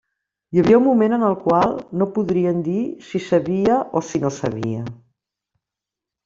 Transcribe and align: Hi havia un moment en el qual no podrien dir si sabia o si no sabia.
Hi 0.55 0.59
havia 0.61 0.77
un 0.77 0.85
moment 0.85 1.13
en 1.17 1.25
el 1.27 1.35
qual 1.43 1.75
no 2.01 2.07
podrien 2.15 2.63
dir 2.69 2.79
si 3.11 3.21
sabia 3.27 3.77
o 4.01 4.05
si 4.09 4.23
no 4.25 4.33
sabia. 4.41 4.83